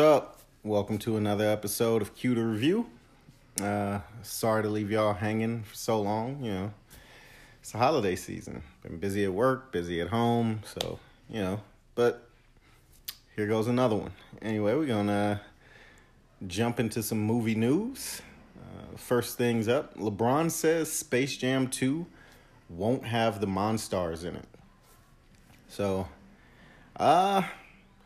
Up? 0.00 0.38
Welcome 0.64 0.96
to 1.00 1.18
another 1.18 1.46
episode 1.46 2.00
of 2.00 2.14
Q 2.14 2.34
to 2.34 2.42
Review. 2.42 2.86
Uh, 3.60 3.98
sorry 4.22 4.62
to 4.62 4.70
leave 4.70 4.90
y'all 4.90 5.12
hanging 5.12 5.62
for 5.62 5.74
so 5.74 6.00
long. 6.00 6.42
You 6.42 6.52
know, 6.52 6.72
it's 7.60 7.72
the 7.72 7.78
holiday 7.78 8.16
season. 8.16 8.62
Been 8.82 8.96
busy 8.96 9.24
at 9.24 9.32
work, 9.34 9.72
busy 9.72 10.00
at 10.00 10.08
home, 10.08 10.62
so 10.64 10.98
you 11.28 11.42
know. 11.42 11.60
But 11.94 12.26
here 13.36 13.46
goes 13.46 13.66
another 13.66 13.94
one. 13.94 14.12
Anyway, 14.40 14.74
we're 14.74 14.86
gonna 14.86 15.42
jump 16.46 16.80
into 16.80 17.02
some 17.02 17.20
movie 17.20 17.54
news. 17.54 18.22
Uh, 18.58 18.96
first 18.96 19.36
things 19.36 19.68
up, 19.68 19.98
LeBron 19.98 20.50
says 20.50 20.90
Space 20.90 21.36
Jam 21.36 21.68
2 21.68 22.06
won't 22.70 23.04
have 23.04 23.38
the 23.42 23.46
Monstars 23.46 24.24
in 24.24 24.36
it. 24.36 24.48
So, 25.68 26.08
uh 26.96 27.42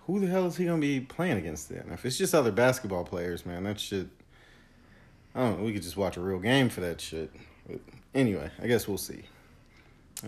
who 0.06 0.20
the 0.20 0.26
hell 0.26 0.46
is 0.46 0.56
he 0.56 0.66
gonna 0.66 0.78
be 0.78 1.00
playing 1.00 1.38
against 1.38 1.68
then? 1.68 1.88
If 1.92 2.04
it's 2.04 2.18
just 2.18 2.34
other 2.34 2.52
basketball 2.52 3.04
players, 3.04 3.46
man, 3.46 3.64
that 3.64 3.80
shit. 3.80 4.08
I 5.34 5.40
don't 5.40 5.58
know. 5.58 5.64
We 5.64 5.72
could 5.72 5.82
just 5.82 5.96
watch 5.96 6.16
a 6.16 6.20
real 6.20 6.38
game 6.38 6.68
for 6.68 6.80
that 6.82 7.00
shit. 7.00 7.30
But 7.66 7.80
anyway, 8.14 8.50
I 8.62 8.66
guess 8.66 8.86
we'll 8.86 8.98
see. 8.98 9.24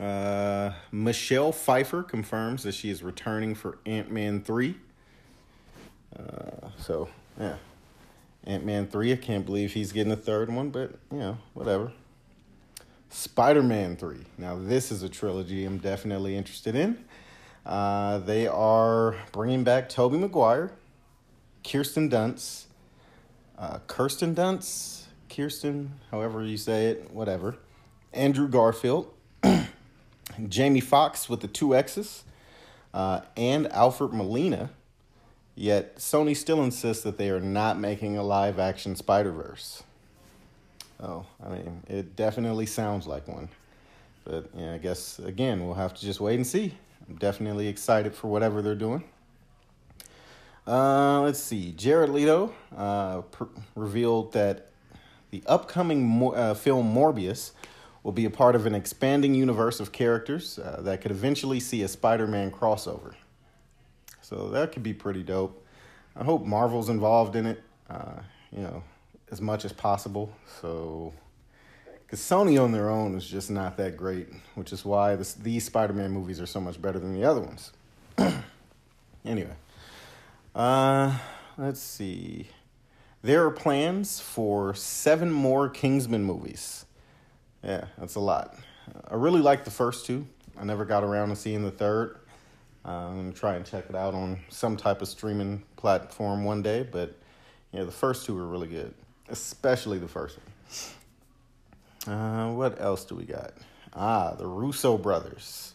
Uh, 0.00 0.72
Michelle 0.90 1.52
Pfeiffer 1.52 2.02
confirms 2.02 2.64
that 2.64 2.72
she 2.72 2.90
is 2.90 3.02
returning 3.02 3.54
for 3.54 3.78
Ant 3.86 4.10
Man 4.10 4.42
three. 4.42 4.76
Uh, 6.18 6.68
so 6.78 7.08
yeah, 7.38 7.56
Ant 8.44 8.64
Man 8.64 8.86
three. 8.86 9.12
I 9.12 9.16
can't 9.16 9.46
believe 9.46 9.72
he's 9.72 9.92
getting 9.92 10.12
a 10.12 10.16
third 10.16 10.52
one, 10.52 10.70
but 10.70 10.92
you 11.12 11.18
know 11.18 11.38
whatever. 11.54 11.92
Spider 13.10 13.62
Man 13.62 13.96
three. 13.96 14.24
Now 14.36 14.56
this 14.56 14.90
is 14.90 15.02
a 15.02 15.08
trilogy 15.08 15.64
I'm 15.64 15.78
definitely 15.78 16.36
interested 16.36 16.74
in. 16.74 17.04
Uh, 17.66 18.18
they 18.18 18.46
are 18.46 19.16
bringing 19.32 19.64
back 19.64 19.88
Tobey 19.88 20.18
Maguire, 20.18 20.70
Kirsten 21.64 22.08
Dunst, 22.08 22.66
uh, 23.58 23.80
Kirsten 23.88 24.36
Dunst, 24.36 25.02
Kirsten, 25.28 25.98
however 26.12 26.44
you 26.44 26.58
say 26.58 26.86
it, 26.86 27.10
whatever, 27.10 27.56
Andrew 28.12 28.46
Garfield, 28.46 29.12
Jamie 30.48 30.80
Foxx 30.80 31.28
with 31.28 31.40
the 31.40 31.48
two 31.48 31.74
X's, 31.74 32.22
uh, 32.94 33.22
and 33.36 33.66
Alfred 33.72 34.12
Molina. 34.12 34.70
Yet 35.56 35.96
Sony 35.96 36.36
still 36.36 36.62
insists 36.62 37.02
that 37.02 37.18
they 37.18 37.30
are 37.30 37.40
not 37.40 37.80
making 37.80 38.16
a 38.16 38.22
live 38.22 38.60
action 38.60 38.94
Spider 38.94 39.32
Verse. 39.32 39.82
Oh, 41.00 41.26
I 41.44 41.48
mean, 41.48 41.82
it 41.88 42.14
definitely 42.14 42.66
sounds 42.66 43.06
like 43.06 43.26
one. 43.26 43.48
But 44.24 44.50
yeah, 44.54 44.74
I 44.74 44.78
guess 44.78 45.18
again, 45.18 45.64
we'll 45.66 45.74
have 45.74 45.94
to 45.94 46.00
just 46.00 46.20
wait 46.20 46.36
and 46.36 46.46
see. 46.46 46.74
I'm 47.08 47.16
definitely 47.16 47.68
excited 47.68 48.14
for 48.14 48.28
whatever 48.28 48.62
they're 48.62 48.74
doing. 48.74 49.04
Uh, 50.66 51.20
let's 51.20 51.38
see. 51.38 51.72
Jared 51.72 52.10
Leto 52.10 52.52
uh, 52.76 53.22
revealed 53.76 54.32
that 54.32 54.70
the 55.30 55.42
upcoming 55.46 56.32
uh, 56.34 56.54
film 56.54 56.92
Morbius 56.92 57.52
will 58.02 58.12
be 58.12 58.24
a 58.24 58.30
part 58.30 58.54
of 58.54 58.66
an 58.66 58.74
expanding 58.74 59.34
universe 59.34 59.80
of 59.80 59.92
characters 59.92 60.58
uh, 60.58 60.80
that 60.82 61.00
could 61.00 61.10
eventually 61.10 61.60
see 61.60 61.82
a 61.82 61.88
Spider 61.88 62.26
Man 62.26 62.50
crossover. 62.50 63.14
So 64.22 64.48
that 64.50 64.72
could 64.72 64.82
be 64.82 64.94
pretty 64.94 65.22
dope. 65.22 65.64
I 66.16 66.24
hope 66.24 66.44
Marvel's 66.44 66.88
involved 66.88 67.36
in 67.36 67.46
it, 67.46 67.62
uh, 67.88 68.20
you 68.50 68.62
know, 68.62 68.82
as 69.30 69.40
much 69.40 69.64
as 69.64 69.72
possible. 69.72 70.32
So 70.60 71.12
because 72.06 72.20
Sony 72.20 72.62
on 72.62 72.70
their 72.70 72.88
own 72.88 73.16
is 73.16 73.26
just 73.26 73.50
not 73.50 73.76
that 73.78 73.96
great, 73.96 74.28
which 74.54 74.72
is 74.72 74.84
why 74.84 75.16
this, 75.16 75.34
these 75.34 75.64
Spider-Man 75.64 76.12
movies 76.12 76.40
are 76.40 76.46
so 76.46 76.60
much 76.60 76.80
better 76.80 77.00
than 77.00 77.12
the 77.12 77.24
other 77.24 77.40
ones. 77.40 77.72
anyway, 79.24 79.56
uh, 80.54 81.18
let's 81.58 81.80
see. 81.80 82.48
There 83.22 83.44
are 83.44 83.50
plans 83.50 84.20
for 84.20 84.72
seven 84.74 85.32
more 85.32 85.68
Kingsman 85.68 86.22
movies. 86.22 86.84
Yeah, 87.64 87.86
that's 87.98 88.14
a 88.14 88.20
lot. 88.20 88.54
I 89.10 89.16
really 89.16 89.40
like 89.40 89.64
the 89.64 89.72
first 89.72 90.06
two. 90.06 90.26
I 90.56 90.62
never 90.62 90.84
got 90.84 91.02
around 91.02 91.30
to 91.30 91.36
seeing 91.36 91.64
the 91.64 91.72
third. 91.72 92.18
Uh, 92.84 93.08
I'm 93.08 93.16
gonna 93.16 93.32
try 93.32 93.56
and 93.56 93.66
check 93.66 93.86
it 93.88 93.96
out 93.96 94.14
on 94.14 94.38
some 94.48 94.76
type 94.76 95.02
of 95.02 95.08
streaming 95.08 95.64
platform 95.74 96.44
one 96.44 96.62
day. 96.62 96.84
But 96.88 97.16
yeah, 97.72 97.82
the 97.82 97.90
first 97.90 98.26
two 98.26 98.36
were 98.36 98.46
really 98.46 98.68
good, 98.68 98.94
especially 99.28 99.98
the 99.98 100.06
first 100.06 100.38
one. 100.38 100.46
Uh, 102.06 102.50
what 102.52 102.80
else 102.80 103.04
do 103.04 103.14
we 103.14 103.24
got? 103.24 103.54
Ah, 103.94 104.34
the 104.34 104.46
Russo 104.46 104.98
brothers. 104.98 105.74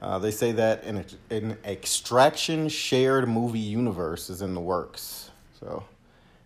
Uh, 0.00 0.18
they 0.18 0.30
say 0.30 0.52
that 0.52 0.84
an, 0.84 1.04
an 1.30 1.58
extraction 1.64 2.68
shared 2.68 3.28
movie 3.28 3.58
universe 3.58 4.30
is 4.30 4.40
in 4.40 4.54
the 4.54 4.60
works. 4.60 5.30
So 5.60 5.84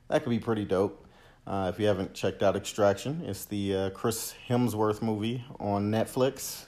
that 0.09 0.25
could 0.25 0.31
be 0.31 0.41
pretty 0.41 0.65
dope. 0.65 1.07
Uh, 1.47 1.71
if 1.73 1.79
you 1.79 1.87
haven't 1.87 2.15
checked 2.15 2.43
out 2.43 2.57
Extraction, 2.57 3.23
it's 3.27 3.45
the 3.45 3.77
uh, 3.77 3.91
Chris 3.91 4.35
Hemsworth 4.49 5.03
movie 5.03 5.45
on 5.61 5.91
Netflix. 5.91 6.65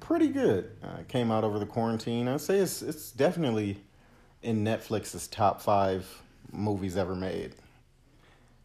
Pretty 0.00 0.28
good. 0.28 0.70
Uh, 0.82 1.02
came 1.08 1.30
out 1.30 1.44
over 1.44 1.58
the 1.58 1.66
quarantine. 1.66 2.26
I'd 2.26 2.40
say 2.40 2.58
it's 2.58 2.80
it's 2.80 3.10
definitely 3.10 3.82
in 4.42 4.64
Netflix's 4.64 5.26
top 5.26 5.60
five 5.60 6.22
movies 6.52 6.96
ever 6.96 7.14
made. 7.14 7.54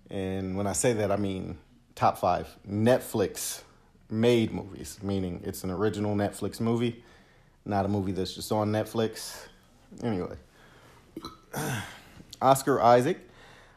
And 0.09 0.55
when 0.55 0.65
I 0.67 0.73
say 0.73 0.93
that, 0.93 1.11
I 1.11 1.17
mean 1.17 1.57
top 2.01 2.17
five 2.17 2.57
Netflix 2.67 3.61
made 4.09 4.51
movies, 4.51 4.97
meaning 5.03 5.39
it's 5.45 5.63
an 5.63 5.69
original 5.69 6.15
Netflix 6.15 6.59
movie, 6.59 7.03
not 7.63 7.85
a 7.85 7.87
movie 7.87 8.11
that's 8.11 8.33
just 8.33 8.51
on 8.51 8.71
Netflix. 8.71 9.45
Anyway, 10.01 10.35
Oscar 12.41 12.81
Isaac 12.81 13.19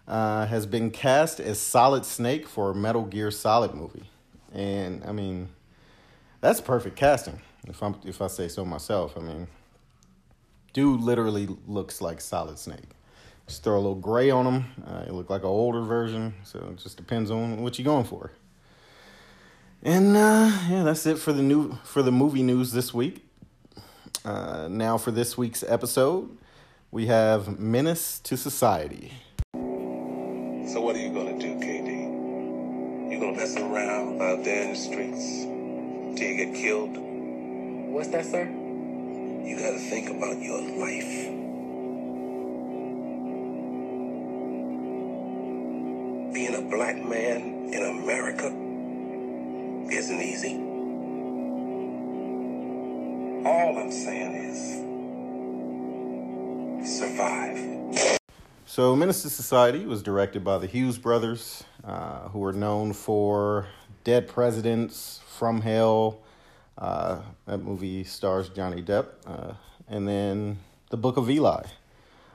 uh, 0.09 0.47
has 0.47 0.65
been 0.65 0.91
cast 0.91 1.39
as 1.39 1.61
Solid 1.61 2.07
Snake 2.07 2.49
for 2.49 2.71
a 2.71 2.75
Metal 2.75 3.03
Gear 3.05 3.31
Solid 3.31 3.75
movie, 3.75 4.09
and 4.55 5.05
I 5.05 5.13
mean, 5.13 5.51
that's 6.41 6.63
perfect 6.63 6.97
casting. 6.97 7.43
If 7.69 7.83
I'm 7.83 7.97
if 8.07 8.23
I 8.23 8.29
say 8.29 8.49
so 8.49 8.65
myself, 8.65 9.19
I 9.19 9.21
mean, 9.21 9.49
dude 10.73 11.03
literally 11.03 11.47
looks 11.67 12.01
like 12.01 12.23
Solid 12.23 12.59
Snake. 12.59 12.89
Just 13.47 13.63
throw 13.63 13.75
a 13.75 13.77
little 13.77 13.95
gray 13.95 14.31
on 14.31 14.45
them. 14.45 14.65
Uh, 14.87 15.05
it 15.07 15.13
look 15.13 15.29
like 15.29 15.43
an 15.43 15.49
older 15.49 15.83
version, 15.83 16.35
so 16.45 16.59
it 16.73 16.77
just 16.77 16.97
depends 16.97 17.31
on 17.31 17.63
what 17.63 17.79
you're 17.79 17.85
going 17.85 18.05
for. 18.05 18.31
And 19.83 20.17
uh, 20.17 20.51
yeah, 20.71 20.83
that's 20.83 21.05
it 21.05 21.19
for 21.19 21.35
the 21.35 21.43
new 21.43 21.77
for 21.85 22.03
the 22.03 22.11
movie 22.11 22.43
news 22.43 22.73
this 22.73 22.95
week. 22.95 23.23
Uh, 24.25 24.67
now 24.71 24.97
for 24.97 25.11
this 25.11 25.37
week's 25.37 25.63
episode, 25.63 26.39
we 26.91 27.05
have 27.07 27.59
Menace 27.59 28.19
to 28.21 28.39
Society. 28.39 29.13
So 29.53 30.81
what 30.81 30.97
are 30.97 31.01
you 31.01 31.13
gonna 31.13 31.39
do, 31.39 31.57
KD? 31.57 33.13
You 33.13 33.21
gonna 33.21 33.37
mess 33.37 33.55
around 33.59 34.23
out 34.23 34.43
there 34.43 34.63
in 34.63 34.71
the 34.71 34.79
streets 34.79 35.43
till 36.19 36.29
you 36.31 36.47
get 36.47 36.55
killed? 36.55 36.97
What's 37.93 38.09
that, 38.09 38.25
sir? 38.25 38.47
You 38.47 39.59
gotta 39.59 39.79
think 39.79 40.09
about 40.09 40.41
your 40.41 40.63
life. 40.63 41.44
Black 46.71 46.97
man 46.97 47.69
in 47.73 47.83
America 48.03 48.47
isn't 49.93 50.21
easy. 50.21 50.55
All 53.47 53.79
I'm 53.79 53.93
saying 53.93 54.35
is 54.51 54.85
survive. 56.99 58.19
So, 58.67 58.97
Menace 58.97 59.23
to 59.23 59.31
Society 59.31 59.85
was 59.85 60.03
directed 60.03 60.43
by 60.43 60.59
the 60.59 60.67
Hughes 60.67 60.99
brothers, 60.99 61.65
uh, 61.85 62.29
who 62.31 62.43
are 62.45 62.53
known 62.53 62.93
for 62.93 63.67
Dead 64.03 64.27
Presidents, 64.27 65.21
From 65.29 65.61
Hell. 65.61 66.21
Uh, 66.77 67.21
that 67.47 67.59
movie 67.59 68.05
stars 68.05 68.49
Johnny 68.49 68.83
Depp. 68.83 69.07
Uh, 69.27 69.53
and 69.87 70.09
then 70.09 70.59
The 70.91 70.97
Book 70.97 71.17
of 71.19 71.31
Eli, 71.31 71.65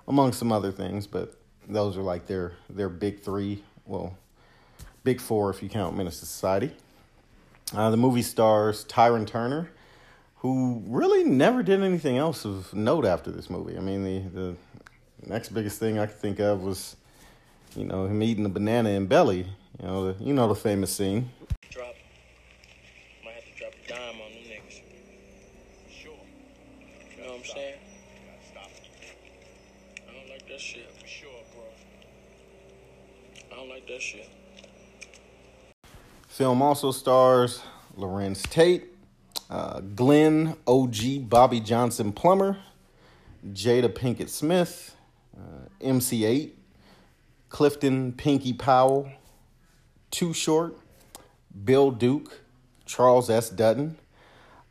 among 0.07 0.33
some 0.33 0.51
other 0.51 0.71
things, 0.71 1.07
but 1.07 1.35
those 1.67 1.97
are 1.97 2.03
like 2.03 2.27
their, 2.27 2.53
their 2.69 2.89
big 2.89 3.21
three. 3.21 3.63
Well, 3.89 4.15
big 5.03 5.19
four 5.19 5.49
if 5.49 5.63
you 5.63 5.69
count 5.69 5.97
Menace 5.97 6.17
Society. 6.17 6.71
Uh, 7.73 7.89
the 7.89 7.97
movie 7.97 8.21
stars 8.21 8.85
Tyrin 8.85 9.25
Turner, 9.25 9.71
who 10.37 10.83
really 10.85 11.23
never 11.23 11.63
did 11.63 11.81
anything 11.81 12.15
else 12.15 12.45
of 12.45 12.71
note 12.71 13.03
after 13.03 13.31
this 13.31 13.49
movie. 13.49 13.75
I 13.75 13.79
mean, 13.79 14.03
the, 14.03 14.23
the 14.35 14.55
next 15.25 15.49
biggest 15.49 15.79
thing 15.79 15.97
I 15.97 16.05
could 16.05 16.17
think 16.17 16.39
of 16.39 16.61
was, 16.61 16.97
you 17.75 17.83
know, 17.83 18.05
him 18.05 18.21
eating 18.21 18.45
a 18.45 18.49
banana 18.49 18.89
in 18.89 19.07
belly. 19.07 19.47
You 19.81 19.87
know, 19.87 20.13
the, 20.13 20.23
you 20.23 20.33
know 20.35 20.47
the 20.47 20.55
famous 20.55 20.95
scene. 20.95 21.31
Drop. 21.71 21.95
Might 23.25 23.33
have 23.33 23.43
to 23.43 23.57
drop 23.57 23.73
a 23.73 23.87
dime 23.89 24.21
on 24.21 24.31
them 24.33 24.43
niggas. 24.43 24.81
Sure. 25.89 26.11
You 27.17 27.23
know 27.23 27.29
what 27.31 27.39
I'm 27.39 27.45
saying? 27.45 27.79
Stop. 28.51 28.69
I 30.07 30.13
don't 30.13 30.29
like 30.29 30.47
that 30.47 30.59
shit. 30.59 30.91
For 30.99 31.07
sure, 31.07 31.31
bro. 31.55 31.63
I 33.51 33.55
don't 33.55 33.68
like 33.87 34.01
that. 34.01 34.29
Film 36.27 36.61
also 36.61 36.91
stars 36.91 37.61
Larenz 37.97 38.43
Tate, 38.49 38.85
uh, 39.49 39.81
Glenn 39.81 40.55
OG 40.67 41.27
Bobby 41.29 41.59
Johnson 41.59 42.11
Plummer, 42.13 42.57
Jada 43.51 43.89
Pinkett 43.89 44.29
Smith, 44.29 44.95
uh, 45.37 45.67
MC 45.81 46.21
Eiht, 46.21 46.51
Clifton 47.49 48.13
Pinky 48.13 48.53
Powell, 48.53 49.11
Too 50.11 50.33
Short, 50.33 50.77
Bill 51.65 51.91
Duke, 51.91 52.41
Charles 52.85 53.29
S. 53.29 53.49
Dutton, 53.49 53.97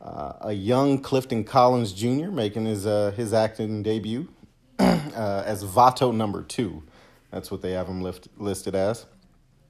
uh, 0.01 0.33
a 0.41 0.53
young 0.53 0.99
Clifton 0.99 1.43
Collins 1.43 1.93
Jr. 1.93 2.31
making 2.31 2.65
his 2.65 2.87
uh, 2.87 3.11
his 3.15 3.33
acting 3.33 3.83
debut 3.83 4.29
uh, 4.79 5.43
as 5.45 5.63
Vato 5.63 6.15
number 6.15 6.41
two. 6.41 6.83
That's 7.31 7.51
what 7.51 7.61
they 7.61 7.71
have 7.71 7.87
him 7.87 8.01
lift, 8.01 8.27
listed 8.37 8.75
as. 8.75 9.05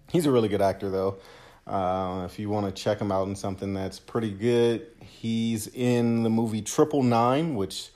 He's 0.09 0.25
a 0.25 0.31
really 0.31 0.49
good 0.49 0.61
actor, 0.61 0.89
though. 0.89 1.17
Uh, 1.67 2.23
if 2.25 2.39
you 2.39 2.49
want 2.49 2.65
to 2.65 2.71
check 2.81 2.99
him 2.99 3.11
out 3.11 3.27
in 3.27 3.35
something 3.35 3.73
that's 3.73 3.99
pretty 3.99 4.31
good, 4.31 4.87
he's 5.01 5.67
in 5.67 6.23
the 6.23 6.29
movie 6.29 6.61
Triple 6.61 7.03
Nine, 7.03 7.55
which 7.55 7.89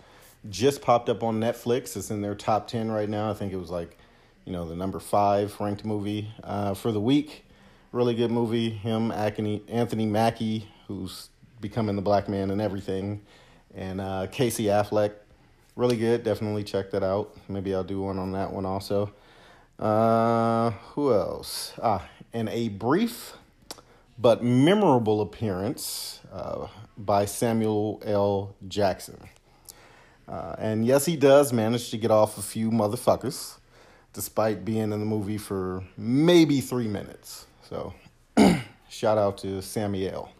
just 0.49 0.81
popped 0.81 1.09
up 1.09 1.23
on 1.23 1.39
Netflix. 1.39 1.97
It's 1.97 2.11
in 2.11 2.21
their 2.21 2.35
top 2.35 2.67
10 2.67 2.91
right 2.91 3.09
now. 3.09 3.31
I 3.31 3.33
think 3.33 3.51
it 3.51 3.57
was 3.57 3.71
like, 3.71 3.97
you 4.45 4.51
know, 4.51 4.67
the 4.67 4.75
number 4.75 4.99
five 4.99 5.59
ranked 5.59 5.85
movie 5.85 6.29
uh, 6.43 6.73
for 6.73 6.91
the 6.91 6.99
week. 6.99 7.45
Really 7.91 8.13
good 8.13 8.31
movie. 8.31 8.69
Him, 8.69 9.11
Anthony 9.11 10.05
Mackie, 10.05 10.67
who's 10.87 11.29
becoming 11.61 11.95
the 11.95 12.01
black 12.01 12.27
man 12.27 12.51
and 12.51 12.61
everything, 12.61 13.21
and 13.73 14.01
uh, 14.01 14.27
Casey 14.31 14.65
Affleck. 14.65 15.13
Really 15.75 15.97
good. 15.97 16.23
Definitely 16.23 16.63
check 16.63 16.91
that 16.91 17.03
out. 17.03 17.35
Maybe 17.47 17.73
I'll 17.73 17.83
do 17.83 18.01
one 18.01 18.19
on 18.19 18.33
that 18.33 18.51
one 18.51 18.65
also. 18.65 19.11
Uh, 19.79 20.71
who 20.93 21.13
else? 21.13 21.73
Ah, 21.81 22.07
and 22.33 22.49
a 22.49 22.69
brief 22.69 23.33
but 24.17 24.43
memorable 24.43 25.21
appearance 25.21 26.19
uh, 26.31 26.67
by 26.97 27.25
Samuel 27.25 28.01
L. 28.05 28.55
Jackson. 28.67 29.17
Uh, 30.27 30.55
and 30.57 30.85
yes, 30.85 31.05
he 31.05 31.15
does 31.15 31.51
manage 31.51 31.89
to 31.91 31.97
get 31.97 32.11
off 32.11 32.37
a 32.37 32.41
few 32.41 32.71
motherfuckers, 32.71 33.57
despite 34.13 34.63
being 34.63 34.83
in 34.83 34.89
the 34.91 34.97
movie 34.97 35.37
for 35.37 35.83
maybe 35.97 36.61
three 36.61 36.87
minutes. 36.87 37.45
So, 37.67 37.93
shout 38.89 39.17
out 39.17 39.37
to 39.39 39.61
Samuel. 39.61 40.31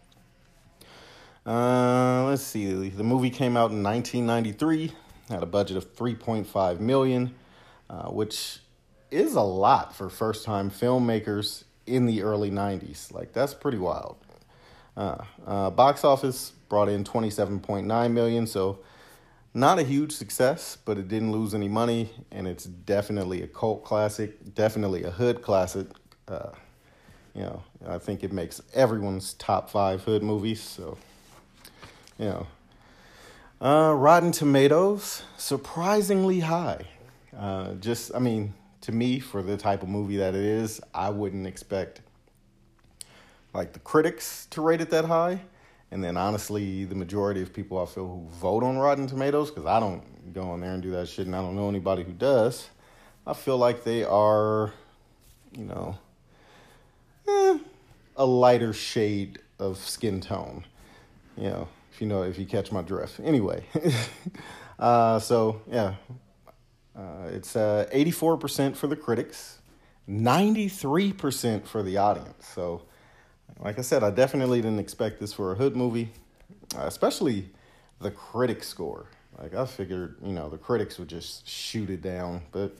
Uh, 1.46 2.24
let's 2.24 2.42
see. 2.42 2.88
The 2.88 3.04
movie 3.04 3.28
came 3.28 3.56
out 3.56 3.70
in 3.70 3.82
1993, 3.82 4.92
had 5.28 5.42
a 5.42 5.46
budget 5.46 5.76
of 5.76 5.94
3.5 5.94 6.80
million, 6.80 7.34
uh, 7.90 8.08
which 8.08 8.60
is 9.14 9.34
a 9.34 9.40
lot 9.40 9.94
for 9.94 10.10
first-time 10.10 10.70
filmmakers 10.70 11.64
in 11.86 12.06
the 12.06 12.22
early 12.22 12.50
90s. 12.50 13.12
Like, 13.12 13.32
that's 13.32 13.54
pretty 13.54 13.78
wild. 13.78 14.16
Uh, 14.96 15.18
uh, 15.46 15.70
box 15.70 16.04
office 16.04 16.52
brought 16.68 16.88
in 16.88 17.04
27.9 17.04 18.12
million, 18.12 18.46
so 18.46 18.78
not 19.54 19.78
a 19.78 19.84
huge 19.84 20.12
success, 20.12 20.76
but 20.84 20.98
it 20.98 21.06
didn't 21.08 21.30
lose 21.30 21.54
any 21.54 21.68
money, 21.68 22.10
and 22.32 22.48
it's 22.48 22.64
definitely 22.64 23.42
a 23.42 23.46
cult 23.46 23.84
classic, 23.84 24.54
definitely 24.54 25.04
a 25.04 25.10
hood 25.10 25.42
classic. 25.42 25.86
Uh, 26.26 26.50
you 27.34 27.42
know, 27.42 27.62
I 27.86 27.98
think 27.98 28.24
it 28.24 28.32
makes 28.32 28.60
everyone's 28.72 29.34
top 29.34 29.70
five 29.70 30.02
hood 30.02 30.22
movies. 30.22 30.60
So, 30.60 30.98
you 32.18 32.26
know, 32.26 32.46
uh, 33.60 33.94
Rotten 33.94 34.32
Tomatoes 34.32 35.22
surprisingly 35.36 36.40
high. 36.40 36.86
Uh, 37.36 37.74
just, 37.74 38.14
I 38.14 38.18
mean, 38.18 38.54
to 38.84 38.92
me, 38.92 39.18
for 39.18 39.42
the 39.42 39.56
type 39.56 39.82
of 39.82 39.88
movie 39.88 40.18
that 40.18 40.34
it 40.34 40.44
is, 40.44 40.80
I 40.92 41.10
wouldn't 41.10 41.46
expect 41.46 42.02
like 43.54 43.72
the 43.72 43.78
critics 43.78 44.46
to 44.50 44.60
rate 44.60 44.80
it 44.80 44.90
that 44.90 45.06
high. 45.06 45.40
And 45.90 46.02
then 46.02 46.16
honestly, 46.16 46.84
the 46.84 46.94
majority 46.94 47.40
of 47.40 47.52
people 47.52 47.80
I 47.80 47.86
feel 47.86 48.06
who 48.06 48.28
vote 48.36 48.64
on 48.64 48.76
Rotten 48.76 49.06
Tomatoes, 49.06 49.50
because 49.50 49.66
I 49.66 49.80
don't 49.80 50.32
go 50.32 50.52
in 50.54 50.60
there 50.60 50.72
and 50.72 50.82
do 50.82 50.90
that 50.92 51.08
shit 51.08 51.26
and 51.26 51.36
I 51.36 51.40
don't 51.40 51.54
know 51.54 51.68
anybody 51.68 52.02
who 52.02 52.12
does, 52.12 52.68
I 53.26 53.32
feel 53.32 53.56
like 53.56 53.84
they 53.84 54.04
are, 54.04 54.72
you 55.56 55.64
know, 55.64 55.96
eh, 57.28 57.58
a 58.16 58.26
lighter 58.26 58.72
shade 58.72 59.38
of 59.58 59.78
skin 59.78 60.20
tone. 60.20 60.64
You 61.36 61.50
know, 61.50 61.68
if 61.92 62.00
you 62.00 62.06
know, 62.06 62.22
if 62.22 62.38
you 62.38 62.44
catch 62.44 62.70
my 62.70 62.82
drift. 62.82 63.20
Anyway, 63.22 63.64
uh, 64.78 65.18
so 65.20 65.62
yeah, 65.70 65.94
uh, 66.96 67.28
it's 67.28 67.56
uh, 67.56 67.88
84% 67.92 68.76
for 68.76 68.86
the 68.86 68.96
critics, 68.96 69.58
93% 70.08 71.66
for 71.66 71.82
the 71.82 71.96
audience. 71.96 72.46
So, 72.46 72.82
like 73.60 73.78
I 73.78 73.82
said, 73.82 74.02
I 74.04 74.10
definitely 74.10 74.60
didn't 74.60 74.78
expect 74.78 75.20
this 75.20 75.32
for 75.32 75.52
a 75.52 75.54
hood 75.54 75.76
movie, 75.76 76.10
uh, 76.76 76.82
especially 76.82 77.50
the 78.00 78.10
critic 78.10 78.62
score. 78.62 79.06
Like, 79.38 79.54
I 79.54 79.66
figured, 79.66 80.16
you 80.22 80.32
know, 80.32 80.48
the 80.48 80.58
critics 80.58 80.98
would 80.98 81.08
just 81.08 81.48
shoot 81.48 81.90
it 81.90 82.02
down. 82.02 82.42
But 82.52 82.76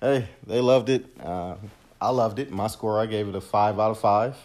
hey, 0.00 0.28
they 0.46 0.60
loved 0.60 0.88
it. 0.88 1.06
Uh, 1.22 1.56
I 2.00 2.10
loved 2.10 2.38
it. 2.38 2.50
My 2.50 2.68
score, 2.68 2.98
I 2.98 3.06
gave 3.06 3.28
it 3.28 3.34
a 3.34 3.40
5 3.40 3.78
out 3.78 3.90
of 3.90 3.98
5. 3.98 4.36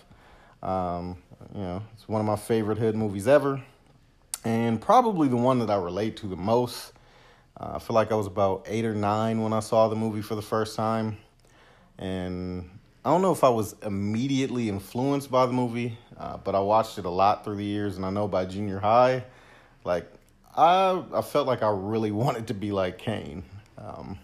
Um, 0.62 1.18
you 1.54 1.62
know, 1.62 1.84
it's 1.94 2.08
one 2.08 2.20
of 2.20 2.28
my 2.28 2.36
favorite 2.36 2.78
hood 2.78 2.96
movies 2.96 3.28
ever. 3.28 3.62
And 4.44 4.82
probably 4.82 5.28
the 5.30 5.38
one 5.38 5.60
that 5.60 5.70
I 5.70 5.78
relate 5.78 6.18
to 6.18 6.28
the 6.28 6.36
most. 6.36 6.92
Uh, 7.60 7.74
I 7.76 7.80
feel 7.80 7.96
like 7.96 8.12
I 8.12 8.16
was 8.16 8.28
about 8.28 8.66
eight 8.68 8.86
or 8.86 8.94
nine 8.94 9.42
when 9.42 9.54
I 9.54 9.62
saw 9.62 9.88
the 9.88 9.96
movie 9.96 10.22
for 10.22 10.36
the 10.36 10.42
first 10.42 10.76
time. 10.76 11.18
And 11.98 12.70
I 13.06 13.12
don't 13.12 13.22
know 13.22 13.32
if 13.32 13.44
I 13.44 13.50
was 13.50 13.76
immediately 13.84 14.68
influenced 14.68 15.32
by 15.32 15.46
the 15.46 15.54
movie, 15.54 15.98
uh, 16.18 16.38
but 16.38 16.56
I 16.56 16.60
watched 16.60 16.98
it 16.98 17.06
a 17.06 17.10
lot 17.10 17.46
through 17.46 17.56
the 17.56 17.64
years. 17.64 17.96
And 17.96 18.06
I 18.06 18.10
know 18.10 18.28
by 18.28 18.46
junior 18.46 18.80
high, 18.80 19.24
like, 19.86 20.12
I, 20.56 21.02
I 21.14 21.22
felt 21.22 21.48
like 21.48 21.64
I 21.64 21.70
really 21.70 22.12
wanted 22.24 22.48
to 22.48 22.54
be 22.54 22.72
like 22.72 22.98
Caine. 22.98 23.44
Um, 23.78 24.20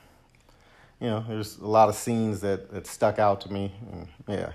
you 1.00 1.08
know, 1.08 1.24
there's 1.28 1.58
a 1.58 1.68
lot 1.68 1.90
of 1.90 1.96
scenes 1.96 2.42
that, 2.42 2.72
that 2.72 2.86
stuck 2.86 3.18
out 3.18 3.42
to 3.42 3.52
me. 3.52 3.72
And, 3.92 4.08
yeah. 4.28 4.52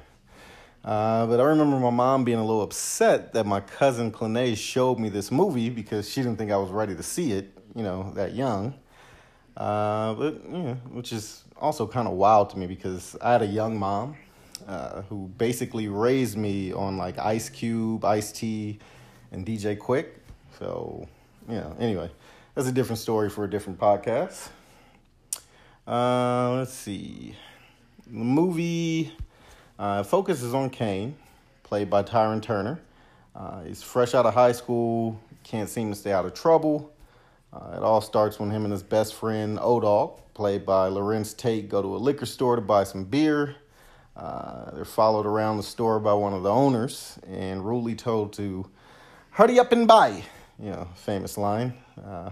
Uh, 0.84 1.26
but 1.26 1.40
I 1.40 1.44
remember 1.44 1.80
my 1.80 1.90
mom 1.90 2.24
being 2.24 2.38
a 2.38 2.44
little 2.44 2.62
upset 2.62 3.32
that 3.32 3.44
my 3.46 3.60
cousin 3.60 4.12
Clene 4.12 4.54
showed 4.54 5.00
me 5.00 5.08
this 5.08 5.32
movie 5.32 5.70
because 5.70 6.08
she 6.08 6.22
didn't 6.22 6.36
think 6.36 6.52
I 6.52 6.56
was 6.56 6.70
ready 6.70 6.94
to 6.94 7.02
see 7.02 7.32
it 7.32 7.55
you 7.76 7.82
know, 7.82 8.10
that 8.14 8.34
young. 8.34 8.74
Uh, 9.56 10.14
but, 10.14 10.48
know, 10.48 10.74
which 10.90 11.12
is 11.12 11.44
also 11.60 11.86
kind 11.86 12.08
of 12.08 12.14
wild 12.14 12.50
to 12.50 12.58
me 12.58 12.66
because 12.66 13.16
I 13.20 13.32
had 13.32 13.42
a 13.42 13.46
young 13.46 13.78
mom 13.78 14.16
uh, 14.66 15.02
who 15.02 15.28
basically 15.38 15.86
raised 15.88 16.36
me 16.36 16.72
on 16.72 16.96
like 16.96 17.18
Ice 17.18 17.48
Cube, 17.48 18.04
Ice 18.04 18.32
T, 18.32 18.78
and 19.30 19.46
DJ 19.46 19.76
Quik. 19.76 20.06
So, 20.58 21.06
you 21.48 21.56
know, 21.56 21.76
anyway, 21.78 22.10
that's 22.54 22.66
a 22.66 22.72
different 22.72 22.98
story 22.98 23.28
for 23.28 23.44
a 23.44 23.50
different 23.50 23.78
podcast. 23.78 24.48
Uh, 25.86 26.56
let's 26.56 26.72
see. 26.72 27.36
The 28.06 28.12
movie 28.24 29.12
uh, 29.78 30.02
focuses 30.02 30.54
on 30.54 30.70
Caine, 30.70 31.14
played 31.62 31.90
by 31.90 32.02
Tyrin 32.02 32.42
Turner. 32.42 32.80
Uh, 33.34 33.62
he's 33.64 33.82
fresh 33.82 34.14
out 34.14 34.24
of 34.24 34.32
high 34.32 34.52
school, 34.52 35.20
can't 35.44 35.68
seem 35.68 35.90
to 35.90 35.94
stay 35.94 36.12
out 36.12 36.24
of 36.24 36.32
trouble. 36.32 36.92
Uh, 37.56 37.76
it 37.76 37.82
all 37.82 38.00
starts 38.00 38.38
when 38.38 38.50
him 38.50 38.64
and 38.64 38.72
his 38.72 38.82
best 38.82 39.14
friend 39.14 39.58
O-Dog, 39.62 40.20
played 40.34 40.66
by 40.66 40.88
Larenz 40.88 41.34
Tate, 41.34 41.68
go 41.68 41.80
to 41.80 41.96
a 41.96 41.98
liquor 41.98 42.26
store 42.26 42.56
to 42.56 42.62
buy 42.62 42.84
some 42.84 43.04
beer. 43.04 43.56
Uh, 44.14 44.72
they're 44.72 44.84
followed 44.84 45.26
around 45.26 45.56
the 45.56 45.62
store 45.62 45.98
by 45.98 46.12
one 46.12 46.34
of 46.34 46.42
the 46.42 46.50
owners 46.50 47.18
and 47.26 47.64
rudely 47.64 47.94
told 47.94 48.32
to 48.34 48.68
hurry 49.30 49.58
up 49.58 49.72
and 49.72 49.88
buy. 49.88 50.22
You 50.58 50.70
know, 50.70 50.88
famous 50.94 51.36
line, 51.36 51.74
uh, 52.02 52.30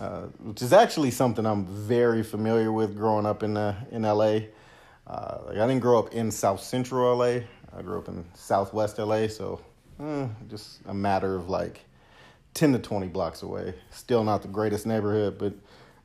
uh 0.00 0.22
which 0.42 0.62
is 0.62 0.72
actually 0.72 1.12
something 1.12 1.46
I'm 1.46 1.64
very 1.64 2.24
familiar 2.24 2.72
with 2.72 2.96
growing 2.96 3.24
up 3.24 3.42
in 3.42 3.56
uh, 3.56 3.84
in 3.92 4.02
LA. 4.02 4.40
Uh, 5.06 5.38
like 5.46 5.58
I 5.58 5.66
didn't 5.66 5.80
grow 5.80 5.98
up 5.98 6.12
in 6.12 6.30
South 6.30 6.60
Central 6.60 7.16
LA. 7.16 7.40
I 7.76 7.82
grew 7.82 7.98
up 7.98 8.08
in 8.08 8.24
Southwest 8.34 8.98
LA, 8.98 9.28
so 9.28 9.60
eh, 10.00 10.26
just 10.48 10.80
a 10.86 10.94
matter 10.94 11.36
of 11.36 11.48
like 11.48 11.80
10 12.54 12.72
to 12.72 12.78
20 12.78 13.08
blocks 13.08 13.42
away. 13.42 13.74
Still 13.90 14.24
not 14.24 14.42
the 14.42 14.48
greatest 14.48 14.86
neighborhood, 14.86 15.38
but 15.38 15.54